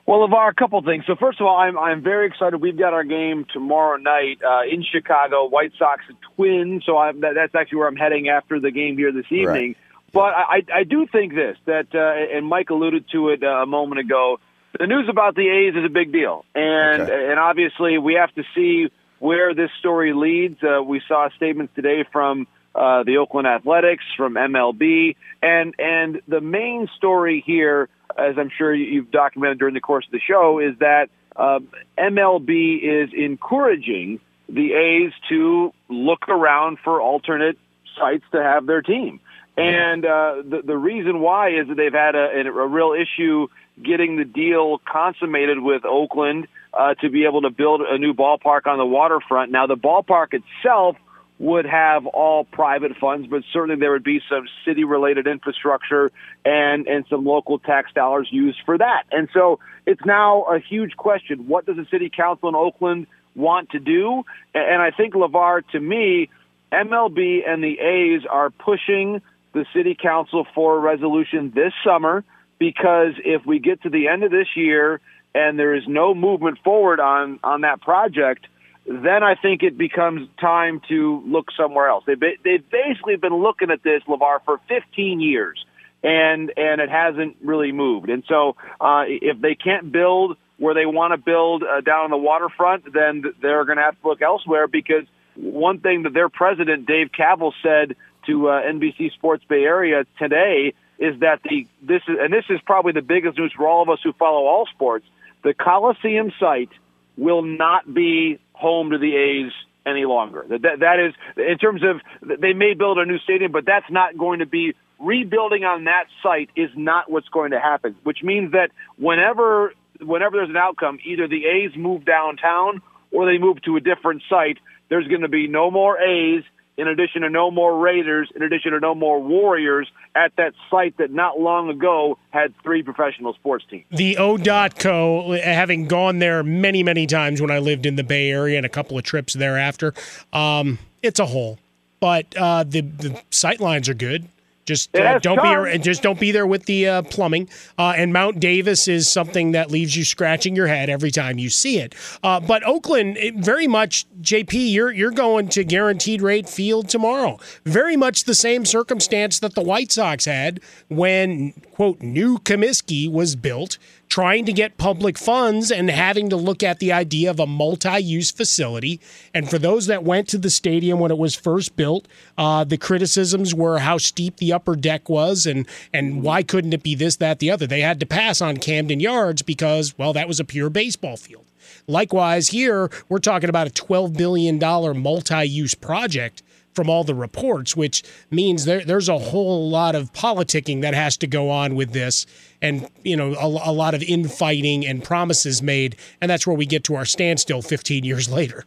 [0.07, 1.05] Well, LaVar, a couple things.
[1.07, 2.59] So first of all, I'm I'm very excited.
[2.59, 6.85] We've got our game tomorrow night uh, in Chicago, White Sox and Twins.
[6.87, 9.75] So I'm, that, that's actually where I'm heading after the game here this evening.
[10.13, 13.67] But I, I do think this that, uh, and Mike alluded to it uh, a
[13.67, 14.41] moment ago.
[14.79, 18.43] The news about the A's is a big deal, and and obviously we have to
[18.55, 20.63] see where this story leads.
[20.63, 26.41] Uh, we saw statements today from uh, the Oakland Athletics, from MLB, and and the
[26.41, 30.59] main story here, as I'm sure you- you've documented during the course of the show,
[30.59, 31.61] is that uh,
[31.97, 37.59] MLB is encouraging the A's to look around for alternate
[37.99, 39.21] sites to have their team.
[39.59, 43.49] And uh, the the reason why is that they've had a, a real issue
[43.83, 48.67] getting the deal consummated with Oakland uh, to be able to build a new ballpark
[48.67, 49.51] on the waterfront.
[49.51, 50.97] Now, the ballpark itself
[51.39, 56.11] would have all private funds, but certainly there would be some city related infrastructure
[56.45, 59.05] and, and some local tax dollars used for that.
[59.13, 61.47] And so it's now a huge question.
[61.47, 64.25] What does the city council in Oakland want to do?
[64.53, 66.29] And I think LaVar, to me,
[66.73, 69.23] MLB and the A's are pushing
[69.53, 72.25] the city council for a resolution this summer
[72.59, 75.01] because if we get to the end of this year
[75.35, 78.47] and there is no movement forward on, on that project,
[78.87, 82.05] then I think it becomes time to look somewhere else.
[82.07, 85.65] They've, they've basically been looking at this, LaVar, for 15 years,
[86.03, 88.09] and, and it hasn't really moved.
[88.09, 92.11] And so uh, if they can't build where they want to build uh, down on
[92.11, 95.05] the waterfront, then they're going to have to look elsewhere because
[95.37, 97.95] one thing that their president, Dave Kaval, said
[98.29, 102.61] to uh, NBC Sports Bay Area today is that the this is and this is
[102.65, 105.07] probably the biggest news for all of us who follow all sports.
[105.43, 106.71] The Coliseum site
[107.17, 109.53] will not be home to the A's
[109.87, 110.45] any longer.
[110.49, 112.01] That, that that is in terms of
[112.41, 116.07] they may build a new stadium, but that's not going to be rebuilding on that
[116.23, 117.97] site is not what's going to happen.
[118.03, 123.39] Which means that whenever whenever there's an outcome, either the A's move downtown or they
[123.39, 124.59] move to a different site.
[124.89, 126.45] There's going to be no more A's
[126.79, 130.97] in addition to no more Raiders, in addition to no more Warriors at that site
[130.99, 133.85] that not long ago had three professional sports teams.
[133.91, 138.57] The O.co, having gone there many, many times when I lived in the Bay Area
[138.57, 139.93] and a couple of trips thereafter,
[140.33, 141.59] um, it's a hole.
[142.01, 144.29] But uh, the the sight lines are good.
[144.69, 147.49] Just uh, don't be just don't be there with the uh, plumbing.
[147.79, 151.49] Uh, and Mount Davis is something that leaves you scratching your head every time you
[151.49, 151.95] see it.
[152.23, 157.39] Uh, but Oakland, it, very much, JP, you're you're going to guaranteed rate field tomorrow.
[157.65, 163.37] Very much the same circumstance that the White Sox had when quote new Comiskey was
[163.37, 163.79] built
[164.09, 167.99] trying to get public funds and having to look at the idea of a multi
[167.99, 169.01] use facility.
[169.35, 172.79] And for those that went to the stadium when it was first built, uh, the
[172.79, 177.17] criticisms were how steep the upper deck was and, and why couldn't it be this,
[177.17, 177.67] that, the other.
[177.67, 181.45] They had to pass on Camden Yards because, well, that was a pure baseball field.
[181.87, 184.59] Likewise, here, we're talking about a $12 billion
[185.01, 186.43] multi use project
[186.79, 191.17] from all the reports, which means there, there's a whole lot of politicking that has
[191.17, 192.25] to go on with this,
[192.61, 196.67] and you know a, a lot of infighting and promises made, and that's where we
[196.67, 198.65] get to our standstill 15 years later.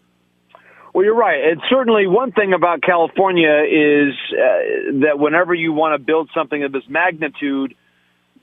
[0.94, 1.42] Well, you're right.
[1.52, 6.64] And certainly, one thing about California is uh, that whenever you want to build something
[6.64, 7.76] of this magnitude,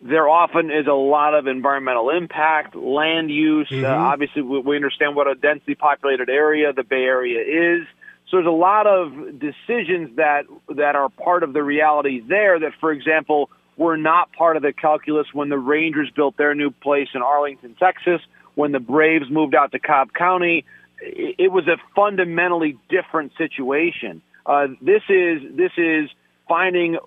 [0.01, 3.69] there often is a lot of environmental impact, land use.
[3.69, 3.85] Mm-hmm.
[3.85, 7.87] Uh, obviously, we understand what a densely populated area the Bay Area is.
[8.31, 10.45] So there's a lot of decisions that
[10.77, 14.73] that are part of the reality there that, for example, were not part of the
[14.73, 18.21] calculus when the Rangers built their new place in Arlington, Texas,
[18.57, 20.65] when the Braves moved out to Cobb County.
[21.01, 24.21] It was a fundamentally different situation.
[24.45, 26.11] Uh, this is this is
[26.49, 26.99] finding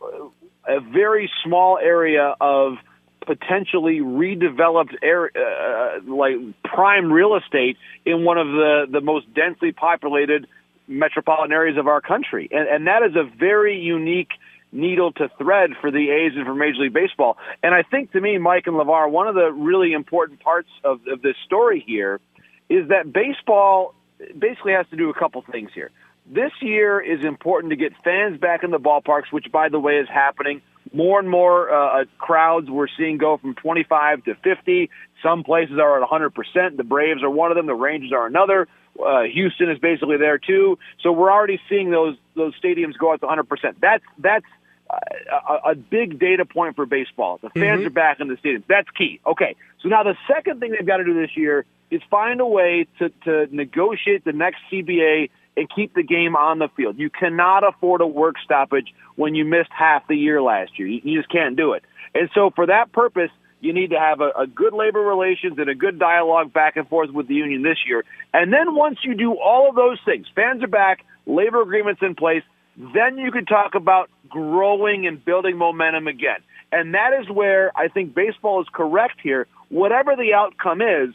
[0.65, 2.75] a very small area of
[3.25, 9.73] potentially redeveloped area, uh, like prime real estate in one of the the most densely
[9.73, 10.47] populated
[10.87, 12.47] metropolitan areas of our country.
[12.51, 14.31] And, and that is a very unique
[14.71, 17.37] needle to thread for the A's and for Major League Baseball.
[17.61, 21.01] And I think to me, Mike and LaVar, one of the really important parts of,
[21.07, 22.19] of this story here
[22.69, 23.93] is that baseball
[24.37, 25.91] basically has to do a couple things here.
[26.25, 29.97] This year is important to get fans back in the ballparks, which, by the way,
[29.97, 30.61] is happening.
[30.93, 34.89] More and more uh, uh crowds we're seeing go from 25 to 50.
[35.23, 36.77] Some places are at 100%.
[36.77, 37.65] The Braves are one of them.
[37.65, 38.67] The Rangers are another.
[38.99, 40.77] Uh, Houston is basically there too.
[41.01, 43.75] So we're already seeing those those stadiums go up to 100%.
[43.79, 44.45] That's that's
[44.91, 47.39] a, a big data point for baseball.
[47.41, 47.87] The fans mm-hmm.
[47.87, 48.63] are back in the stadium.
[48.67, 49.19] That's key.
[49.25, 49.55] Okay.
[49.81, 52.87] So now the second thing they've got to do this year is find a way
[52.99, 56.97] to, to negotiate the next CBA and keep the game on the field.
[56.97, 60.87] You cannot afford a work stoppage when you missed half the year last year.
[60.87, 61.83] You, you just can't do it.
[62.15, 65.69] And so for that purpose, you need to have a, a good labor relations and
[65.69, 68.03] a good dialogue back and forth with the union this year.
[68.33, 72.15] And then once you do all of those things, fans are back, labor agreements in
[72.15, 72.43] place,
[72.93, 76.39] then you can talk about growing and building momentum again.
[76.71, 79.47] And that is where I think baseball is correct here.
[79.69, 81.13] Whatever the outcome is,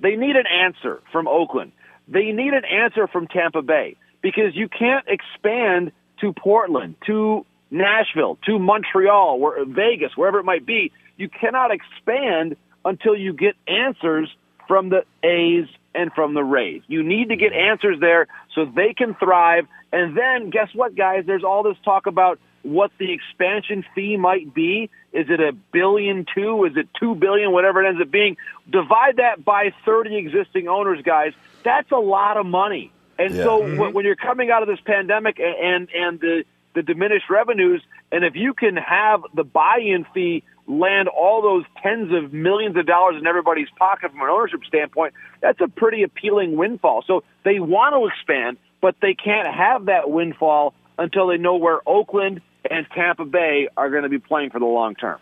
[0.00, 1.72] they need an answer from Oakland.
[2.08, 8.38] They need an answer from Tampa Bay because you can't expand to Portland, to Nashville,
[8.46, 14.34] to Montreal, or Vegas, wherever it might be you cannot expand until you get answers
[14.66, 16.82] from the A's and from the Rays.
[16.86, 19.66] You need to get answers there so they can thrive.
[19.94, 21.22] And then guess what, guys?
[21.24, 24.90] There's all this talk about what the expansion fee might be.
[25.12, 26.64] Is it a billion two?
[26.64, 27.52] Is it two billion?
[27.52, 28.36] Whatever it ends up being.
[28.68, 31.32] Divide that by 30 existing owners, guys.
[31.62, 32.90] That's a lot of money.
[33.20, 33.44] And yeah.
[33.44, 33.94] so mm-hmm.
[33.94, 37.80] when you're coming out of this pandemic and and the the diminished revenues,
[38.10, 42.84] and if you can have the buy-in fee land all those tens of millions of
[42.84, 47.04] dollars in everybody's pocket from an ownership standpoint, that's a pretty appealing windfall.
[47.06, 51.80] So they want to expand, but they can't have that windfall until they know where
[51.88, 55.18] Oakland and Tampa Bay are going to be playing for the long term.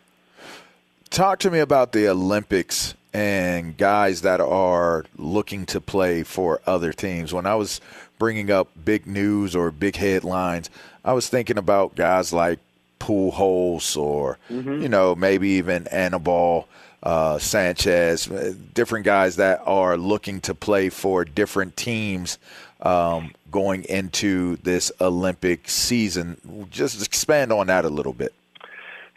[1.11, 6.93] Talk to me about the Olympics and guys that are looking to play for other
[6.93, 7.33] teams.
[7.33, 7.81] When I was
[8.19, 10.69] bringing up big news or big headlines,
[11.05, 12.59] I was thinking about guys like
[12.99, 14.83] Pujols or mm-hmm.
[14.83, 16.67] you know maybe even Anibal
[17.05, 22.39] uh, Sanchez, uh, different guys that are looking to play for different teams
[22.83, 26.67] um, going into this Olympic season.
[26.71, 28.35] Just expand on that a little bit.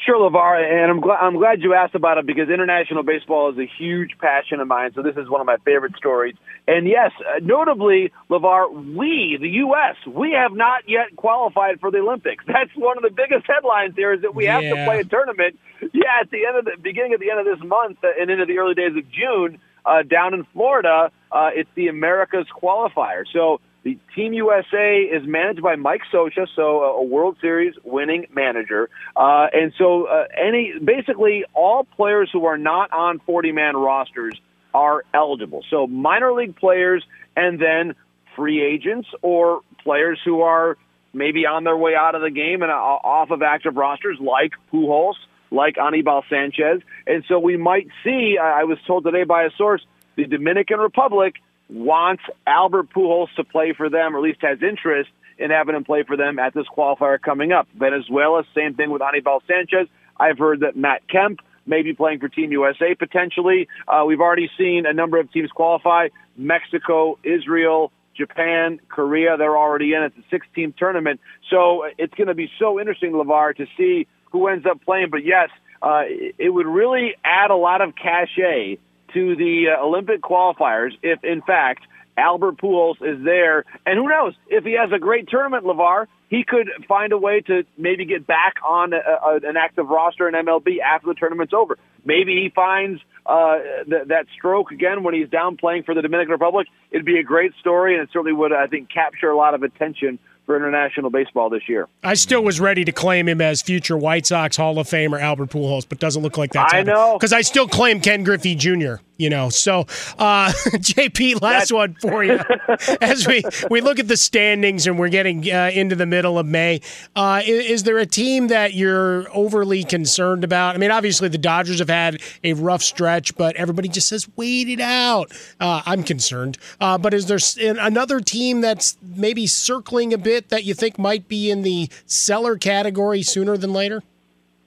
[0.06, 3.58] Sure, LaVar, and I'm glad I'm glad you asked about it because international baseball is
[3.58, 4.92] a huge passion of mine.
[4.94, 6.36] So this is one of my favorite stories.
[6.68, 12.00] And yes, uh, notably, LaVar, we, the U.S., we have not yet qualified for the
[12.00, 12.44] Olympics.
[12.48, 15.58] That's one of the biggest headlines here is that we have to play a tournament.
[15.82, 18.30] Yeah, at the end of the beginning of the end of this month uh, and
[18.30, 23.26] into the early days of June, uh, down in Florida, uh, it's the Americas qualifier.
[23.34, 28.90] So the Team USA is managed by Mike Scioscia, so a World Series winning manager.
[29.18, 34.40] Uh, and so uh, any basically all players who are not on 40 man rosters
[34.74, 35.64] are eligible.
[35.70, 37.04] So minor league players
[37.36, 37.96] and then
[38.36, 40.78] free agents or players who are
[41.14, 44.54] maybe on their way out of the game and uh, off of active rosters like
[44.72, 45.16] Pujols,
[45.52, 46.82] like Anibal Sanchez.
[47.06, 49.86] And so we might see, I I was told today by a source,
[50.16, 51.36] the Dominican Republic
[51.70, 55.84] wants Albert Pujols to play for them, or at least has interest in having him
[55.84, 57.68] play for them at this qualifier coming up.
[57.78, 59.88] Venezuela, same thing with Anibal Sanchez.
[60.18, 63.68] I've heard that Matt Kemp may be playing for Team USA potentially.
[63.88, 69.94] Uh, we've already seen a number of teams qualify Mexico, Israel, Japan, Korea, they're already
[69.94, 70.04] in.
[70.04, 71.20] It's a six team tournament.
[71.50, 75.10] So it's going to be so interesting, LaVar, to see who ends up playing.
[75.12, 75.50] But yes,
[75.82, 78.80] uh, it it would really add a lot of cachet
[79.16, 81.82] to the uh, Olympic qualifiers if, in fact,
[82.18, 83.66] Albert Pujols is there.
[83.86, 87.42] And who knows, if he has a great tournament, LaVar, he could find a way
[87.42, 91.54] to maybe get back on a, a, an active roster in MLB after the tournament's
[91.54, 91.78] over.
[92.04, 93.58] Maybe he finds uh,
[93.90, 96.68] th- that stroke again when he's down playing for the Dominican Republic.
[96.92, 99.64] It'd be a great story, and it certainly would, I think, capture a lot of
[99.64, 101.88] attention for international baseball this year.
[102.04, 105.50] I still was ready to claim him as future White Sox Hall of Famer Albert
[105.50, 107.18] Pujols, but doesn't look like that's I know.
[107.18, 108.96] because I still claim Ken Griffey Jr.
[109.18, 109.82] You know, so
[110.20, 112.40] uh, JP, last one for you.
[113.02, 116.46] As we we look at the standings and we're getting uh, into the middle of
[116.46, 116.82] May,
[117.16, 120.76] uh, is, is there a team that you're overly concerned about?
[120.76, 124.68] I mean, obviously the Dodgers have had a rough stretch, but everybody just says wait
[124.68, 125.32] it out.
[125.62, 127.40] Uh, I'm concerned, uh, but is there
[127.80, 132.58] another team that's maybe circling a bit that you think might be in the seller
[132.58, 134.04] category sooner than later?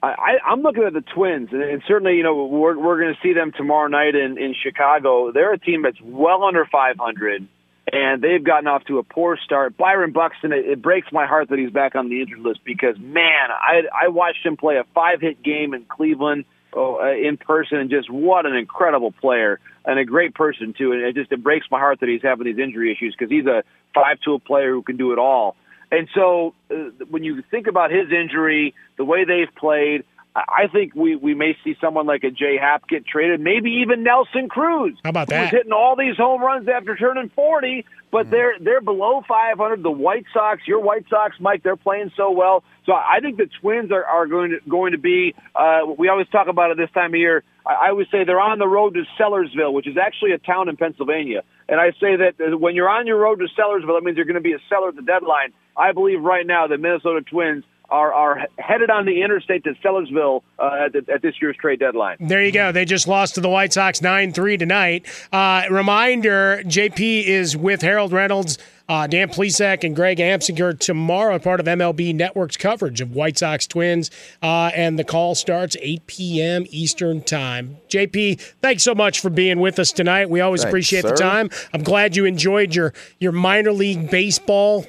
[0.02, 3.20] I, I'm looking at the Twins, and, and certainly, you know, we're we're going to
[3.20, 5.32] see them tomorrow night in in Chicago.
[5.32, 7.48] They're a team that's well under 500,
[7.92, 9.76] and they've gotten off to a poor start.
[9.76, 12.96] Byron Buxton, it, it breaks my heart that he's back on the injured list because
[12.98, 16.44] man, I I watched him play a five hit game in Cleveland.
[16.74, 20.92] Oh, uh, in person, and just what an incredible player and a great person too.
[20.92, 23.46] And it just it breaks my heart that he's having these injury issues because he's
[23.46, 25.56] a five tool player who can do it all.
[25.90, 30.04] And so uh, when you think about his injury, the way they've played,
[30.48, 34.02] I think we, we may see someone like a Jay Happ get traded, maybe even
[34.02, 34.98] Nelson Cruz.
[35.02, 35.40] How about that?
[35.40, 39.82] was hitting all these home runs after turning 40, but they're they're below 500.
[39.82, 42.62] The White Sox, your White Sox, Mike, they're playing so well.
[42.86, 45.34] So I think the Twins are, are going to going to be.
[45.54, 47.42] Uh, we always talk about it this time of year.
[47.66, 50.68] I, I always say they're on the road to Sellersville, which is actually a town
[50.68, 51.42] in Pennsylvania.
[51.68, 54.26] And I say that uh, when you're on your road to Sellersville, that means you're
[54.26, 55.52] going to be a seller at the deadline.
[55.76, 60.42] I believe right now the Minnesota Twins are are headed on the interstate to Sellersville
[60.58, 62.16] uh, at, the, at this year's trade deadline.
[62.20, 62.72] There you go.
[62.72, 65.06] They just lost to the White Sox 9 3 tonight.
[65.32, 68.58] Uh, reminder JP is with Harold Reynolds,
[68.88, 73.66] uh, Dan Plesac, and Greg Amsinger tomorrow, part of MLB Network's coverage of White Sox
[73.66, 74.10] Twins.
[74.42, 76.64] Uh, and the call starts 8 p.m.
[76.70, 77.76] Eastern Time.
[77.88, 80.30] JP, thanks so much for being with us tonight.
[80.30, 81.50] We always Thanks, appreciate the time.
[81.72, 84.86] I'm glad you enjoyed your, your minor league baseball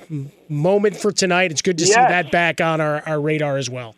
[0.48, 1.52] moment for tonight.
[1.52, 3.96] It's good to see that back on our, our radar as well.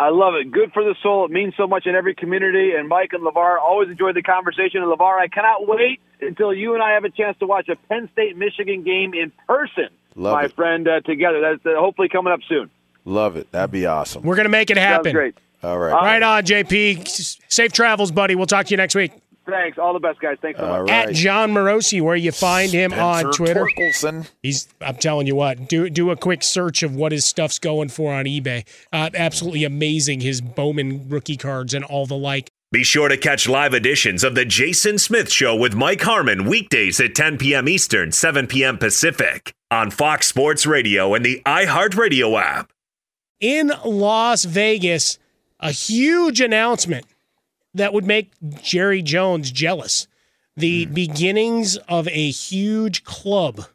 [0.00, 0.50] I love it.
[0.50, 1.24] Good for the soul.
[1.24, 2.72] It means so much in every community.
[2.76, 4.82] And Mike and LaVar always enjoy the conversation.
[4.82, 7.76] And LaVar, I cannot wait until you and I have a chance to watch a
[7.88, 10.52] Penn State Michigan game in person, Love my it.
[10.54, 11.40] friend, uh, together.
[11.40, 12.70] That's uh, hopefully coming up soon.
[13.04, 13.50] Love it.
[13.52, 14.22] That'd be awesome.
[14.22, 15.04] We're going to make it happen.
[15.04, 15.34] Sounds great.
[15.62, 15.92] All right.
[15.92, 17.06] Right on, JP.
[17.48, 18.34] Safe travels, buddy.
[18.34, 19.12] We'll talk to you next week.
[19.46, 19.78] Thanks.
[19.78, 20.38] All the best, guys.
[20.40, 20.90] Thanks so much.
[20.90, 23.66] At Jon Morosi, where you find him on Twitter.
[23.78, 24.28] Torkelson.
[24.42, 24.68] He's.
[24.80, 25.68] I'm telling you what.
[25.68, 28.66] Do do a quick search of what his stuff's going for on eBay.
[28.92, 30.20] Uh, absolutely amazing.
[30.20, 32.50] His Bowman rookie cards and all the like.
[32.72, 36.98] Be sure to catch live editions of The Jason Smith Show with Mike Harmon weekdays
[36.98, 37.68] at 10 p.m.
[37.68, 38.78] Eastern, 7 p.m.
[38.78, 42.72] Pacific on Fox Sports Radio and the iHeartRadio app.
[43.38, 45.18] in Las Vegas
[45.60, 47.06] a huge announcement
[47.74, 50.06] that would make Jerry Jones jealous.
[50.56, 50.94] The hmm.
[50.94, 53.66] beginnings of a huge club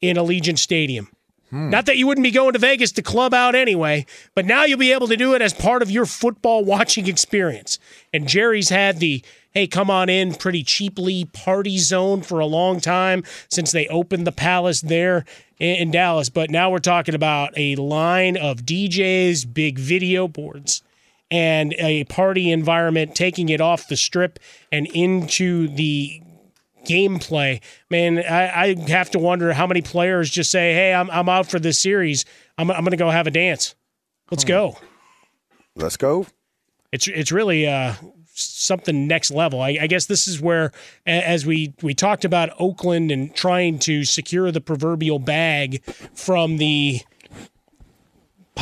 [0.00, 1.08] in Allegiant Stadium.
[1.50, 1.70] Hmm.
[1.70, 4.78] Not that you wouldn't be going to Vegas to club out anyway, but now you'll
[4.78, 7.78] be able to do it as part of your football watching experience.
[8.12, 9.22] And Jerry's had the
[9.52, 14.26] hey, come on in pretty cheaply party zone for a long time since they opened
[14.26, 15.26] the Palace there
[15.58, 16.30] in, in Dallas.
[16.30, 20.82] But now we're talking about a line of DJs, big video boards,
[21.32, 24.38] and a party environment, taking it off the strip
[24.70, 26.22] and into the
[26.84, 27.62] gameplay.
[27.90, 31.50] Man, I, I have to wonder how many players just say, "Hey, I'm I'm out
[31.50, 32.26] for this series.
[32.58, 33.74] I'm I'm going to go have a dance.
[34.30, 34.76] Let's go.
[35.74, 36.26] Let's go."
[36.92, 37.94] It's it's really uh,
[38.34, 39.62] something next level.
[39.62, 40.72] I, I, guess this is where,
[41.06, 45.82] as we we talked about Oakland and trying to secure the proverbial bag
[46.14, 47.00] from the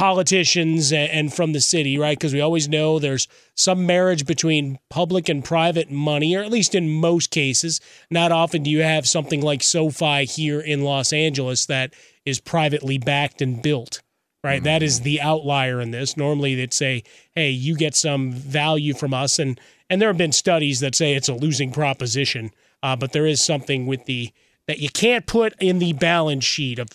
[0.00, 2.18] politicians and from the city, right?
[2.18, 6.74] Because we always know there's some marriage between public and private money, or at least
[6.74, 7.82] in most cases.
[8.10, 11.92] Not often do you have something like SoFi here in Los Angeles that
[12.24, 14.00] is privately backed and built
[14.42, 14.60] right?
[14.60, 14.64] Mm-hmm.
[14.64, 16.16] That is the outlier in this.
[16.16, 17.02] Normally, they'd say,
[17.34, 21.12] "Hey, you get some value from us," and and there have been studies that say
[21.12, 22.52] it's a losing proposition.
[22.82, 24.32] Uh, but there is something with the
[24.66, 26.88] that you can't put in the balance sheet of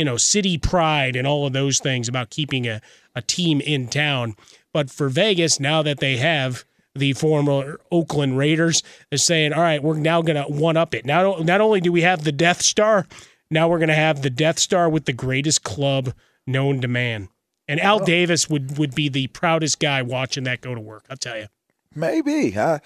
[0.00, 2.80] you know city pride and all of those things about keeping a,
[3.14, 4.34] a team in town.
[4.72, 9.82] But for Vegas, now that they have the former Oakland Raiders, they're saying, "All right,
[9.82, 12.62] we're now going to one up it." Now, not only do we have the Death
[12.62, 13.06] Star,
[13.50, 16.14] now we're going to have the Death Star with the greatest club
[16.46, 17.28] known to man.
[17.68, 18.06] And Al oh.
[18.06, 21.04] Davis would would be the proudest guy watching that go to work.
[21.10, 21.48] I'll tell you.
[21.94, 22.56] Maybe.
[22.58, 22.80] I,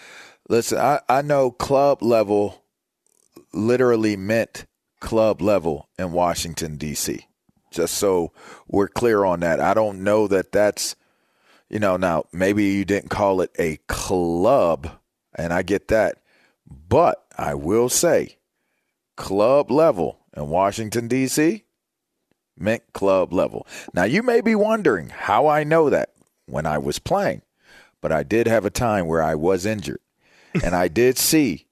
[0.49, 2.65] listen, I, I know club level
[3.53, 4.67] literally meant
[5.05, 7.27] club level in Washington D.C.
[7.71, 8.33] Just so
[8.67, 9.61] we're clear on that.
[9.61, 10.97] I don't know that that's
[11.69, 14.91] you know now maybe you didn't call it a club,
[15.35, 16.23] and I get that,
[16.67, 18.39] but I will say
[19.17, 21.65] club level in Washington D.C
[22.57, 23.67] meant club level.
[23.93, 26.11] Now, you may be wondering how I know that
[26.47, 27.43] when I was playing,
[28.01, 30.01] but I did have a time where I was injured,
[30.63, 31.64] and I did see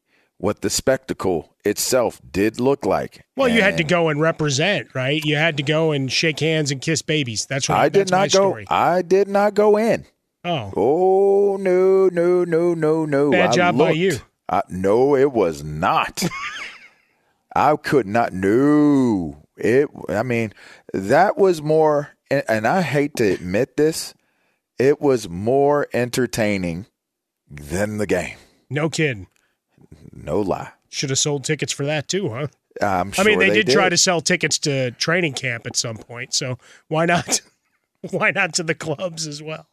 [0.42, 3.24] what the spectacle itself did look like.
[3.36, 5.24] Well, and you had to go and represent, right?
[5.24, 7.46] You had to go and shake hands and kiss babies.
[7.46, 8.50] That's what I did not go.
[8.50, 8.66] Story.
[8.68, 10.04] I did not go in.
[10.44, 10.72] Oh.
[10.76, 13.30] Oh no no no no no!
[13.30, 13.90] Bad I job looked.
[13.90, 14.18] by you.
[14.48, 16.24] I, no, it was not.
[17.54, 18.32] I could not.
[18.32, 19.88] No, it.
[20.08, 20.52] I mean,
[20.92, 24.12] that was more, and, and I hate to admit this,
[24.76, 26.86] it was more entertaining
[27.48, 28.38] than the game.
[28.68, 29.28] No kidding.
[30.12, 30.72] No lie.
[30.90, 32.48] Should have sold tickets for that too, huh?
[32.80, 33.72] I'm sure I mean, they, they did, did.
[33.72, 36.58] try to sell tickets to training camp at some point, so
[36.88, 37.40] why not?
[38.10, 39.68] why not to the clubs as well?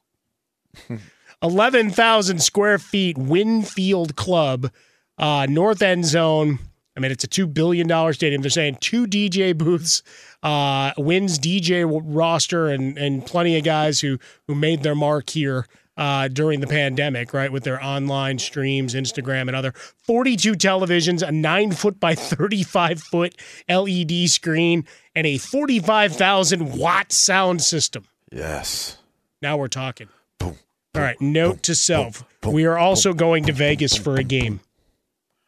[1.42, 4.72] Eleven thousand square feet, Wynn Field Club,
[5.18, 6.60] uh, North End Zone.
[6.98, 8.42] I mean, it's a two billion dollar stadium.
[8.42, 10.04] They're saying two DJ booths,
[10.44, 15.66] uh, Wynn's DJ roster, and and plenty of guys who who made their mark here
[16.00, 19.74] uh, during the pandemic, right, with their online streams, Instagram, and other.
[19.98, 23.36] Forty-two televisions, a nine foot by thirty-five foot
[23.68, 28.06] LED screen, and a forty-five thousand watt sound system.
[28.32, 28.98] Yes.
[29.42, 30.08] Now we're talking.
[30.40, 30.58] Boom.
[30.96, 31.20] All right.
[31.20, 34.62] Note to self: we are also going to Vegas for a game.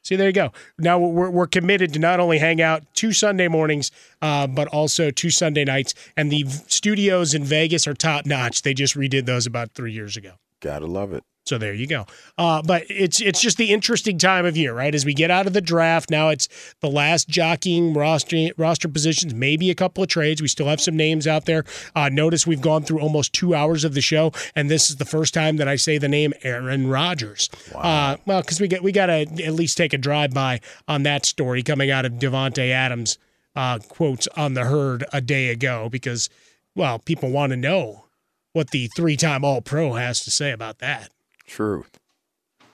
[0.04, 0.52] See, there you go.
[0.80, 3.92] Now we're, we're committed to not only hang out two Sunday mornings,
[4.22, 5.94] uh, but also two Sunday nights.
[6.18, 8.64] And the studios in Vegas are top notch.
[8.64, 10.34] They just redid those about three years ago.
[10.60, 11.24] Gotta love it.
[11.46, 12.06] So there you go.
[12.38, 14.94] Uh, but it's it's just the interesting time of year, right?
[14.94, 16.48] As we get out of the draft, now it's
[16.82, 20.42] the last jockeying roster roster positions, maybe a couple of trades.
[20.42, 21.66] We still have some names out there.
[21.96, 25.06] Uh, notice we've gone through almost two hours of the show, and this is the
[25.06, 27.50] first time that I say the name Aaron Rodgers.
[27.74, 31.04] Uh, well, because we get we got to at least take a drive by on
[31.04, 33.18] that story coming out of Davante Adams
[33.56, 36.30] uh, quotes on the herd a day ago, because
[36.76, 38.06] well, people want to know
[38.54, 41.10] what the three time All Pro has to say about that
[41.46, 42.00] Truth.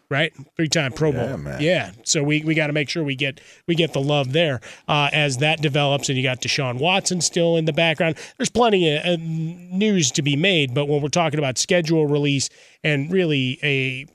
[0.09, 0.33] right?
[0.55, 1.27] Three time Pro Bowl.
[1.27, 1.61] Yeah, man.
[1.61, 1.91] Yeah.
[2.03, 5.09] So we, we got to make sure we get we get the love there uh,
[5.11, 6.09] as that develops.
[6.09, 8.17] And you got Deshaun Watson still in the background.
[8.37, 12.49] There's plenty of uh, news to be made, but when we're talking about schedule release
[12.83, 14.05] and really a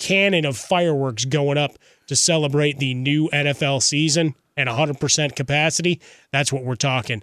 [0.00, 6.00] cannon of fireworks going up to celebrate the new NFL season and 100% capacity,
[6.32, 7.22] that's what we're talking.